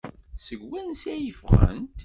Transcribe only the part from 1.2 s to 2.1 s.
d-ffɣent?